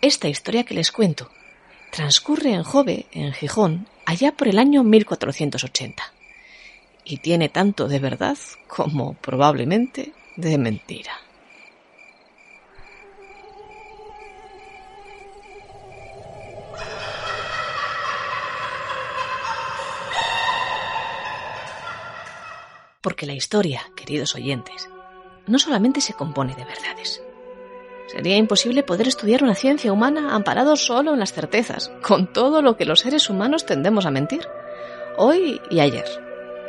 Esta 0.00 0.28
historia 0.28 0.62
que 0.62 0.74
les 0.74 0.92
cuento 0.92 1.28
transcurre 1.90 2.52
en 2.52 2.62
Jove, 2.62 3.06
en 3.10 3.32
Gijón, 3.32 3.88
allá 4.06 4.30
por 4.30 4.46
el 4.46 4.60
año 4.60 4.84
1480. 4.84 6.12
Y 7.04 7.16
tiene 7.16 7.48
tanto 7.48 7.88
de 7.88 7.98
verdad 7.98 8.38
como 8.68 9.14
probablemente 9.14 10.12
de 10.36 10.56
mentira. 10.56 11.12
Porque 23.00 23.26
la 23.26 23.32
historia, 23.32 23.82
queridos 23.96 24.36
oyentes, 24.36 24.88
no 25.48 25.58
solamente 25.58 26.00
se 26.00 26.12
compone 26.12 26.54
de 26.54 26.64
verdades. 26.64 27.22
Sería 28.08 28.36
imposible 28.36 28.82
poder 28.82 29.06
estudiar 29.06 29.42
una 29.42 29.54
ciencia 29.54 29.92
humana 29.92 30.34
amparado 30.34 30.76
solo 30.76 31.12
en 31.12 31.20
las 31.20 31.34
certezas, 31.34 31.90
con 32.02 32.32
todo 32.32 32.62
lo 32.62 32.76
que 32.76 32.86
los 32.86 33.00
seres 33.00 33.28
humanos 33.28 33.66
tendemos 33.66 34.06
a 34.06 34.10
mentir, 34.10 34.48
hoy 35.18 35.60
y 35.70 35.80
ayer, 35.80 36.06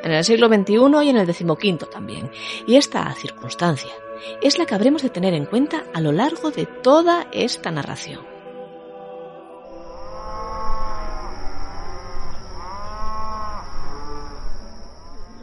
en 0.03 0.11
el 0.11 0.25
siglo 0.25 0.49
XXI 0.49 1.05
y 1.05 1.09
en 1.09 1.17
el 1.17 1.25
decimoquinto 1.25 1.85
también. 1.85 2.29
Y 2.67 2.75
esta 2.75 3.09
circunstancia 3.13 3.91
es 4.41 4.59
la 4.59 4.65
que 4.65 4.75
habremos 4.75 5.01
de 5.01 5.09
tener 5.09 5.33
en 5.33 5.45
cuenta 5.45 5.85
a 5.93 6.01
lo 6.01 6.11
largo 6.11 6.51
de 6.51 6.65
toda 6.65 7.27
esta 7.31 7.71
narración. 7.71 8.19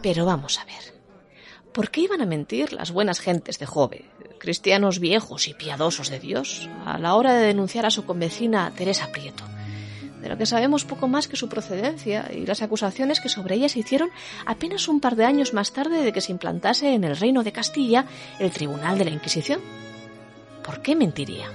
Pero 0.03 0.27
vamos 0.27 0.59
a 0.59 0.67
ver. 0.67 0.95
¿Por 1.73 1.91
qué 1.91 2.03
iban 2.03 2.21
a 2.21 2.27
mentir 2.27 2.73
las 2.73 2.93
buenas 2.93 3.21
gentes 3.21 3.59
de 3.59 3.67
Jove, 3.67 4.05
cristianos 4.39 4.99
viejos 4.99 5.49
y 5.49 5.55
piadosos 5.55 6.11
de 6.11 6.19
Dios, 6.19 6.69
a 6.85 6.99
la 6.99 7.15
hora 7.15 7.35
de 7.35 7.47
denunciar 7.47 7.87
a 7.87 7.91
su 7.91 8.05
convecina 8.05 8.73
Teresa 8.77 9.11
Prieto? 9.13 9.45
De 10.21 10.29
lo 10.29 10.39
que 10.39 10.47
sabemos 10.47 10.85
poco 10.85 11.09
más 11.09 11.29
que 11.29 11.37
su 11.37 11.49
procedencia 11.49 12.31
y 12.33 12.47
las 12.47 12.63
acusaciones 12.63 13.21
que 13.21 13.29
sobre 13.29 13.55
ella 13.55 13.69
se 13.69 13.81
hicieron 13.81 14.11
apenas 14.45 14.89
un 14.89 15.01
par 15.01 15.17
de 15.17 15.25
años 15.25 15.55
más 15.55 15.73
tarde 15.73 16.03
de 16.03 16.13
que 16.13 16.21
se 16.21 16.33
implantase 16.33 16.95
en 16.95 17.05
el 17.05 17.17
reino 17.17 17.43
de 17.43 17.53
Castilla 17.53 18.07
el 18.39 18.51
Tribunal 18.51 18.99
de 18.99 19.05
la 19.05 19.11
Inquisición. 19.11 19.61
¿Por 20.65 20.83
qué 20.83 20.97
mentirían? 20.97 21.53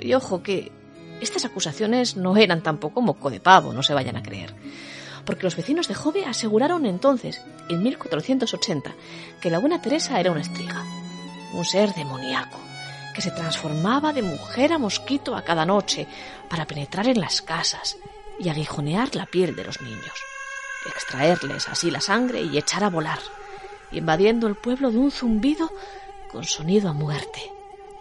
Y 0.00 0.14
ojo 0.14 0.42
que 0.42 0.72
estas 1.20 1.44
acusaciones 1.44 2.16
no 2.16 2.36
eran 2.36 2.62
tampoco 2.62 3.02
moco 3.02 3.30
de 3.30 3.40
pavo, 3.40 3.72
no 3.72 3.82
se 3.82 3.92
vayan 3.92 4.16
a 4.16 4.22
creer 4.22 4.54
porque 5.24 5.44
los 5.44 5.56
vecinos 5.56 5.88
de 5.88 5.94
Jove 5.94 6.24
aseguraron 6.24 6.86
entonces, 6.86 7.42
en 7.68 7.82
1480, 7.82 8.92
que 9.40 9.50
la 9.50 9.58
buena 9.58 9.80
Teresa 9.80 10.18
era 10.20 10.32
una 10.32 10.40
estriga, 10.40 10.84
un 11.52 11.64
ser 11.64 11.94
demoníaco, 11.94 12.58
que 13.14 13.22
se 13.22 13.30
transformaba 13.30 14.12
de 14.12 14.22
mujer 14.22 14.72
a 14.72 14.78
mosquito 14.78 15.34
a 15.36 15.42
cada 15.42 15.66
noche 15.66 16.06
para 16.48 16.66
penetrar 16.66 17.06
en 17.08 17.20
las 17.20 17.42
casas 17.42 17.96
y 18.38 18.48
aguijonear 18.48 19.14
la 19.14 19.26
piel 19.26 19.54
de 19.54 19.64
los 19.64 19.80
niños, 19.80 20.24
extraerles 20.86 21.68
así 21.68 21.90
la 21.90 22.00
sangre 22.00 22.42
y 22.42 22.56
echar 22.56 22.84
a 22.84 22.90
volar, 22.90 23.18
invadiendo 23.92 24.46
el 24.46 24.54
pueblo 24.54 24.90
de 24.90 24.98
un 24.98 25.10
zumbido 25.10 25.70
con 26.30 26.44
sonido 26.44 26.88
a 26.88 26.92
muerte, 26.92 27.52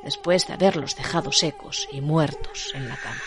después 0.03 0.47
de 0.47 0.53
haberlos 0.53 0.95
dejado 0.95 1.31
secos 1.31 1.87
y 1.91 2.01
muertos 2.01 2.71
en 2.73 2.87
la 2.87 2.95
cama. 2.95 3.21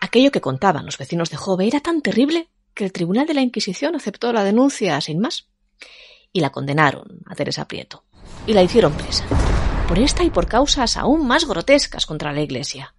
Aquello 0.00 0.32
que 0.32 0.40
contaban 0.40 0.86
los 0.86 0.98
vecinos 0.98 1.30
de 1.30 1.36
Jove 1.36 1.68
era 1.68 1.78
tan 1.78 2.00
terrible 2.00 2.49
que 2.74 2.84
el 2.84 2.92
Tribunal 2.92 3.26
de 3.26 3.34
la 3.34 3.42
Inquisición 3.42 3.94
aceptó 3.94 4.32
la 4.32 4.44
denuncia 4.44 5.00
sin 5.00 5.20
más. 5.20 5.48
Y 6.32 6.40
la 6.40 6.50
condenaron 6.50 7.20
a 7.26 7.34
Teresa 7.34 7.66
Prieto. 7.66 8.04
Y 8.46 8.52
la 8.52 8.62
hicieron 8.62 8.92
presa. 8.92 9.24
Por 9.88 9.98
esta 9.98 10.22
y 10.22 10.30
por 10.30 10.46
causas 10.46 10.96
aún 10.96 11.26
más 11.26 11.46
grotescas 11.46 12.06
contra 12.06 12.32
la 12.32 12.40
Iglesia. 12.40 12.94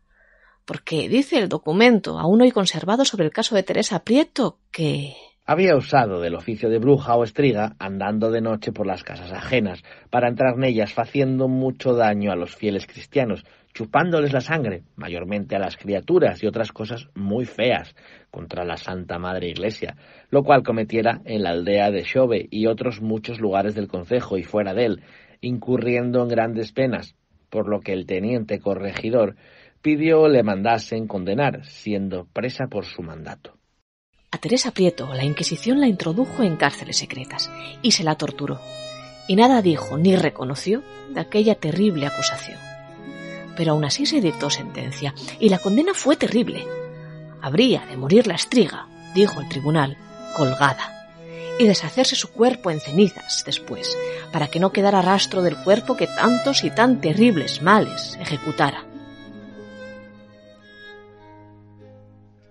Porque 0.65 1.09
dice 1.09 1.37
el 1.37 1.49
documento, 1.49 2.19
aún 2.19 2.41
hoy 2.41 2.51
conservado 2.51 3.05
sobre 3.05 3.25
el 3.25 3.31
caso 3.31 3.55
de 3.55 3.63
Teresa 3.63 4.03
Prieto, 4.03 4.59
que 4.71 5.15
había 5.45 5.75
usado 5.75 6.21
del 6.21 6.35
oficio 6.35 6.69
de 6.69 6.79
bruja 6.79 7.15
o 7.15 7.23
estriga 7.23 7.75
andando 7.79 8.31
de 8.31 8.41
noche 8.41 8.71
por 8.71 8.85
las 8.85 9.03
casas 9.03 9.31
ajenas, 9.31 9.83
para 10.09 10.27
entrar 10.27 10.55
en 10.55 10.63
ellas 10.63 10.93
haciendo 10.97 11.47
mucho 11.47 11.93
daño 11.93 12.31
a 12.31 12.35
los 12.35 12.55
fieles 12.55 12.85
cristianos, 12.85 13.43
chupándoles 13.73 14.33
la 14.33 14.41
sangre, 14.41 14.83
mayormente 14.95 15.55
a 15.55 15.59
las 15.59 15.77
criaturas 15.77 16.43
y 16.43 16.47
otras 16.47 16.71
cosas 16.71 17.07
muy 17.15 17.45
feas 17.45 17.95
contra 18.29 18.65
la 18.65 18.77
Santa 18.77 19.17
Madre 19.17 19.49
Iglesia, 19.49 19.95
lo 20.29 20.43
cual 20.43 20.63
cometiera 20.63 21.21
en 21.25 21.43
la 21.43 21.51
aldea 21.51 21.91
de 21.91 22.03
Xove 22.03 22.47
y 22.49 22.67
otros 22.67 23.01
muchos 23.01 23.39
lugares 23.39 23.75
del 23.75 23.87
concejo 23.87 24.37
y 24.37 24.43
fuera 24.43 24.73
de 24.73 24.85
él, 24.85 25.03
incurriendo 25.41 26.21
en 26.21 26.29
grandes 26.29 26.71
penas, 26.71 27.15
por 27.49 27.67
lo 27.67 27.79
que 27.79 27.93
el 27.93 28.05
teniente 28.05 28.59
corregidor 28.59 29.35
pidió 29.81 30.27
le 30.27 30.43
mandasen 30.43 31.07
condenar, 31.07 31.65
siendo 31.65 32.25
presa 32.25 32.67
por 32.67 32.85
su 32.85 33.01
mandato. 33.01 33.57
A 34.31 34.37
Teresa 34.37 34.71
Prieto 34.71 35.13
la 35.13 35.25
Inquisición 35.25 35.81
la 35.81 35.87
introdujo 35.87 36.43
en 36.43 36.55
cárceles 36.55 36.97
secretas 36.97 37.51
y 37.81 37.91
se 37.91 38.03
la 38.03 38.15
torturó, 38.15 38.59
y 39.27 39.35
nada 39.35 39.61
dijo 39.61 39.97
ni 39.97 40.15
reconoció 40.15 40.83
de 41.13 41.19
aquella 41.19 41.55
terrible 41.55 42.05
acusación 42.05 42.70
pero 43.55 43.71
aún 43.71 43.85
así 43.85 44.05
se 44.05 44.21
dictó 44.21 44.49
sentencia, 44.49 45.13
y 45.39 45.49
la 45.49 45.59
condena 45.59 45.93
fue 45.93 46.15
terrible. 46.15 46.65
Habría 47.41 47.85
de 47.87 47.97
morir 47.97 48.27
la 48.27 48.35
estriga, 48.35 48.87
dijo 49.13 49.41
el 49.41 49.49
tribunal, 49.49 49.97
colgada, 50.35 51.01
y 51.59 51.67
deshacerse 51.67 52.15
su 52.15 52.31
cuerpo 52.31 52.71
en 52.71 52.79
cenizas 52.79 53.43
después, 53.45 53.97
para 54.31 54.47
que 54.47 54.59
no 54.59 54.71
quedara 54.71 55.01
rastro 55.01 55.41
del 55.41 55.57
cuerpo 55.57 55.95
que 55.95 56.07
tantos 56.07 56.63
y 56.63 56.71
tan 56.71 57.01
terribles 57.01 57.61
males 57.61 58.17
ejecutara. 58.21 58.85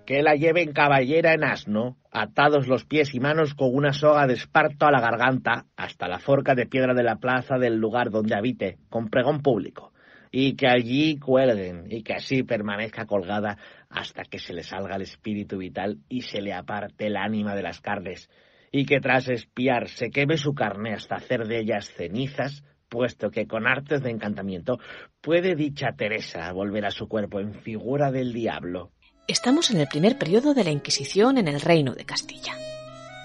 Que 0.07 0.23
la 0.23 0.35
lleven 0.35 0.73
caballera 0.73 1.35
en 1.35 1.45
asno, 1.45 1.97
atados 2.11 2.67
los 2.67 2.85
pies 2.85 3.15
y 3.15 3.21
manos 3.21 3.55
con 3.55 3.73
una 3.73 3.93
soga 3.93 4.27
de 4.27 4.35
esparto 4.35 4.87
a 4.87 4.91
la 4.91 5.01
garganta, 5.01 5.67
hasta 5.77 6.09
la 6.09 6.19
forca 6.19 6.57
de 6.57 6.67
piedra 6.67 6.95
de 6.95 7.05
la 7.05 7.17
plaza 7.17 7.59
del 7.59 7.77
lugar 7.77 8.11
donde 8.11 8.35
habite, 8.35 8.79
con 8.89 9.09
pregón 9.09 9.41
público 9.41 9.93
y 10.31 10.55
que 10.55 10.69
allí 10.69 11.19
cuelguen 11.19 11.87
y 11.91 12.03
que 12.03 12.15
así 12.15 12.43
permanezca 12.43 13.07
colgada 13.07 13.59
hasta 13.89 14.23
que 14.25 14.39
se 14.39 14.55
le 14.55 14.63
salga 14.63 14.97
el 14.97 15.03
espíritu 15.03 15.59
vital 15.59 15.99
y 16.09 16.23
se 16.23 16.41
le 16.41 16.53
aparte 16.53 17.07
el 17.07 17.17
ánima 17.17 17.55
de 17.55 17.63
las 17.63 17.81
carnes, 17.81 18.31
y 18.71 18.87
que 18.87 19.01
tras 19.01 19.29
espiar 19.29 19.89
se 19.89 20.11
queme 20.11 20.37
su 20.37 20.55
carne 20.55 20.95
hasta 20.95 21.17
hacer 21.17 21.47
de 21.47 21.59
ellas 21.59 21.91
cenizas, 21.91 22.63
puesto 22.89 23.31
que 23.31 23.47
con 23.47 23.67
artes 23.67 24.03
de 24.03 24.11
encantamiento 24.11 24.79
puede 25.21 25.57
dicha 25.57 25.93
Teresa 25.97 26.53
volver 26.53 26.87
a 26.87 26.91
su 26.91 27.09
cuerpo 27.09 27.41
en 27.41 27.55
figura 27.55 28.13
del 28.13 28.33
diablo. 28.33 28.93
Estamos 29.27 29.71
en 29.71 29.81
el 29.81 29.87
primer 29.87 30.19
periodo 30.19 30.55
de 30.55 30.65
la 30.65 30.71
Inquisición 30.71 31.39
en 31.39 31.49
el 31.49 31.61
reino 31.61 31.95
de 31.95 32.05
Castilla, 32.05 32.55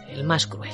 el 0.10 0.24
más 0.24 0.46
cruel, 0.46 0.74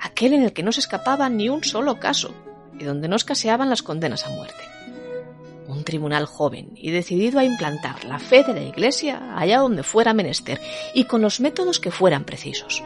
aquel 0.00 0.34
en 0.34 0.42
el 0.44 0.52
que 0.52 0.64
no 0.64 0.72
se 0.72 0.80
escapaba 0.80 1.28
ni 1.28 1.48
un 1.48 1.62
solo 1.62 1.98
caso 1.98 2.34
y 2.78 2.84
donde 2.84 3.08
no 3.08 3.16
escaseaban 3.16 3.70
las 3.70 3.82
condenas 3.82 4.26
a 4.26 4.30
muerte 4.30 4.64
un 5.72 5.84
tribunal 5.84 6.26
joven 6.26 6.70
y 6.76 6.90
decidido 6.90 7.38
a 7.38 7.44
implantar 7.44 8.04
la 8.04 8.18
fe 8.18 8.44
de 8.44 8.54
la 8.54 8.62
Iglesia 8.62 9.36
allá 9.36 9.58
donde 9.58 9.82
fuera 9.82 10.14
menester 10.14 10.60
y 10.94 11.04
con 11.04 11.22
los 11.22 11.40
métodos 11.40 11.80
que 11.80 11.90
fueran 11.90 12.24
precisos. 12.24 12.82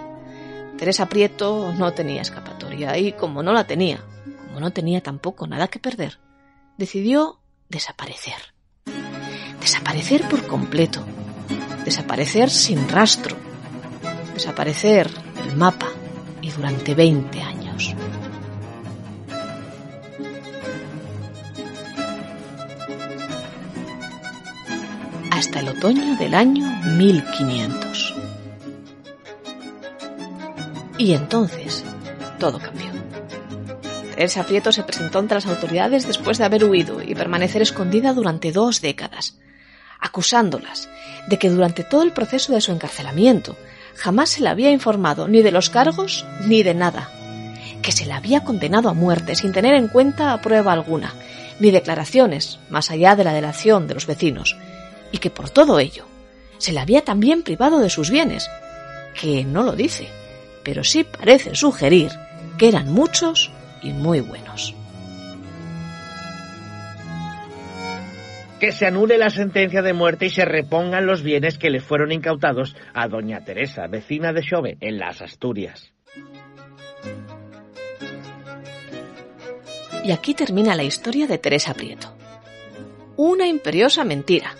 Teresa 0.78 1.06
Prieto 1.06 1.72
no 1.72 1.92
tenía 1.92 2.22
escapatoria 2.22 2.96
y 2.98 3.12
como 3.12 3.42
no 3.42 3.52
la 3.52 3.66
tenía, 3.66 4.04
como 4.46 4.60
no 4.60 4.72
tenía 4.72 5.02
tampoco 5.02 5.46
nada 5.46 5.68
que 5.68 5.78
perder, 5.78 6.18
decidió 6.76 7.40
desaparecer. 7.68 8.54
Desaparecer 9.60 10.28
por 10.28 10.46
completo. 10.46 11.04
Desaparecer 11.84 12.50
sin 12.50 12.88
rastro. 12.88 13.36
Desaparecer 14.34 15.10
el 15.44 15.56
mapa 15.56 15.88
y 16.42 16.50
durante 16.50 16.94
20 16.94 17.42
años. 17.42 17.94
Hasta 25.36 25.60
el 25.60 25.68
otoño 25.68 26.16
del 26.16 26.34
año 26.34 26.64
1500. 26.96 28.14
Y 30.96 31.12
entonces 31.12 31.84
todo 32.38 32.58
cambió. 32.58 32.86
Teresa 34.14 34.44
Prieto 34.44 34.72
se 34.72 34.82
presentó 34.82 35.18
ante 35.18 35.34
las 35.34 35.44
autoridades 35.44 36.06
después 36.06 36.38
de 36.38 36.44
haber 36.44 36.64
huido 36.64 37.02
y 37.02 37.14
permanecer 37.14 37.60
escondida 37.60 38.14
durante 38.14 38.50
dos 38.50 38.80
décadas, 38.80 39.36
acusándolas 40.00 40.88
de 41.28 41.38
que 41.38 41.50
durante 41.50 41.84
todo 41.84 42.02
el 42.02 42.12
proceso 42.12 42.54
de 42.54 42.62
su 42.62 42.72
encarcelamiento 42.72 43.56
jamás 43.94 44.30
se 44.30 44.40
le 44.40 44.48
había 44.48 44.70
informado 44.70 45.28
ni 45.28 45.42
de 45.42 45.52
los 45.52 45.68
cargos 45.68 46.24
ni 46.46 46.62
de 46.62 46.72
nada, 46.72 47.10
que 47.82 47.92
se 47.92 48.06
le 48.06 48.14
había 48.14 48.42
condenado 48.42 48.88
a 48.88 48.94
muerte 48.94 49.34
sin 49.34 49.52
tener 49.52 49.74
en 49.74 49.88
cuenta 49.88 50.40
prueba 50.40 50.72
alguna, 50.72 51.12
ni 51.60 51.70
declaraciones 51.70 52.58
más 52.70 52.90
allá 52.90 53.16
de 53.16 53.24
la 53.24 53.34
delación 53.34 53.86
de 53.86 53.94
los 53.94 54.06
vecinos, 54.06 54.56
y 55.16 55.18
que 55.18 55.30
por 55.30 55.48
todo 55.48 55.78
ello 55.78 56.04
se 56.58 56.72
le 56.72 56.80
había 56.80 57.02
también 57.02 57.42
privado 57.42 57.80
de 57.80 57.90
sus 57.90 58.10
bienes, 58.10 58.50
que 59.18 59.44
no 59.44 59.62
lo 59.62 59.72
dice, 59.72 60.08
pero 60.62 60.84
sí 60.84 61.04
parece 61.04 61.54
sugerir 61.54 62.10
que 62.58 62.68
eran 62.68 62.92
muchos 62.92 63.50
y 63.82 63.92
muy 63.92 64.20
buenos. 64.20 64.74
Que 68.60 68.72
se 68.72 68.86
anule 68.86 69.18
la 69.18 69.30
sentencia 69.30 69.82
de 69.82 69.92
muerte 69.92 70.26
y 70.26 70.30
se 70.30 70.44
repongan 70.44 71.06
los 71.06 71.22
bienes 71.22 71.58
que 71.58 71.70
le 71.70 71.80
fueron 71.80 72.12
incautados 72.12 72.74
a 72.94 73.08
doña 73.08 73.44
Teresa, 73.44 73.86
vecina 73.86 74.32
de 74.32 74.42
Xove, 74.42 74.76
en 74.80 74.98
las 74.98 75.20
Asturias. 75.20 75.92
Y 80.04 80.12
aquí 80.12 80.34
termina 80.34 80.74
la 80.74 80.84
historia 80.84 81.26
de 81.26 81.38
Teresa 81.38 81.74
Prieto. 81.74 82.14
Una 83.16 83.46
imperiosa 83.46 84.04
mentira, 84.04 84.54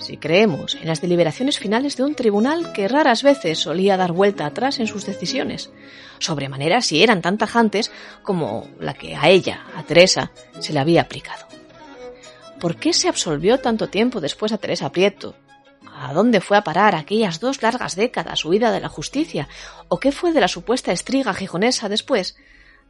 si 0.00 0.16
creemos 0.16 0.74
en 0.74 0.88
las 0.88 1.00
deliberaciones 1.00 1.58
finales 1.58 1.96
de 1.96 2.04
un 2.04 2.14
tribunal 2.14 2.72
que 2.72 2.88
raras 2.88 3.22
veces 3.22 3.58
solía 3.58 3.96
dar 3.96 4.12
vuelta 4.12 4.46
atrás 4.46 4.80
en 4.80 4.86
sus 4.86 5.06
decisiones, 5.06 5.70
sobremanera 6.18 6.80
si 6.80 7.02
eran 7.02 7.22
tan 7.22 7.38
tajantes 7.38 7.90
como 8.22 8.68
la 8.78 8.94
que 8.94 9.14
a 9.14 9.28
ella, 9.28 9.66
a 9.76 9.82
Teresa, 9.82 10.32
se 10.58 10.72
le 10.72 10.80
había 10.80 11.02
aplicado. 11.02 11.46
¿Por 12.58 12.76
qué 12.76 12.92
se 12.92 13.08
absolvió 13.08 13.58
tanto 13.58 13.88
tiempo 13.88 14.20
después 14.20 14.52
a 14.52 14.58
Teresa 14.58 14.92
Prieto? 14.92 15.34
¿A 15.94 16.12
dónde 16.12 16.40
fue 16.40 16.56
a 16.56 16.64
parar 16.64 16.94
aquellas 16.94 17.40
dos 17.40 17.62
largas 17.62 17.96
décadas 17.96 18.44
huida 18.44 18.72
de 18.72 18.80
la 18.80 18.88
justicia? 18.88 19.48
¿O 19.88 19.98
qué 19.98 20.12
fue 20.12 20.32
de 20.32 20.40
la 20.40 20.48
supuesta 20.48 20.92
estriga 20.92 21.34
gijonesa 21.34 21.88
después? 21.88 22.36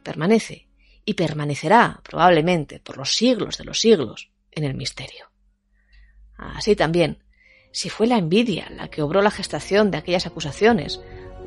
Permanece, 0.03 0.67
y 1.05 1.13
permanecerá, 1.13 1.99
probablemente, 2.03 2.79
por 2.79 2.97
los 2.97 3.15
siglos 3.15 3.57
de 3.57 3.65
los 3.65 3.79
siglos, 3.79 4.29
en 4.51 4.63
el 4.63 4.75
misterio. 4.75 5.30
Así 6.41 6.75
también, 6.75 7.19
si 7.71 7.89
fue 7.89 8.07
la 8.07 8.17
envidia 8.17 8.69
la 8.75 8.89
que 8.89 9.01
obró 9.01 9.21
la 9.21 9.31
gestación 9.31 9.91
de 9.91 9.97
aquellas 9.97 10.25
acusaciones, 10.25 10.99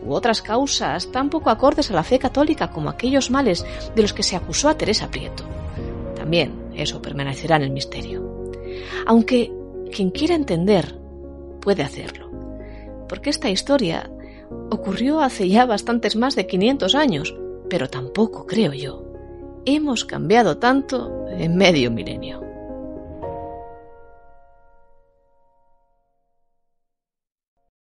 u 0.04 0.12
otras 0.12 0.42
causas 0.42 1.10
tan 1.10 1.30
poco 1.30 1.50
acordes 1.50 1.90
a 1.90 1.94
la 1.94 2.04
fe 2.04 2.18
católica 2.18 2.70
como 2.70 2.90
aquellos 2.90 3.30
males 3.30 3.64
de 3.94 4.02
los 4.02 4.12
que 4.12 4.22
se 4.22 4.36
acusó 4.36 4.68
a 4.68 4.76
Teresa 4.76 5.10
Prieto. 5.10 5.44
También 6.14 6.52
eso 6.74 7.02
permanecerá 7.02 7.56
en 7.56 7.62
el 7.62 7.70
misterio. 7.70 8.52
Aunque 9.06 9.52
quien 9.92 10.10
quiera 10.10 10.34
entender 10.34 10.98
puede 11.60 11.82
hacerlo, 11.82 12.30
porque 13.08 13.30
esta 13.30 13.50
historia 13.50 14.10
ocurrió 14.70 15.20
hace 15.20 15.48
ya 15.48 15.66
bastantes 15.66 16.16
más 16.16 16.36
de 16.36 16.46
500 16.46 16.94
años, 16.94 17.34
pero 17.68 17.88
tampoco, 17.88 18.46
creo 18.46 18.72
yo, 18.72 19.04
hemos 19.64 20.04
cambiado 20.04 20.58
tanto 20.58 21.26
en 21.28 21.56
medio 21.56 21.90
milenio. 21.90 22.43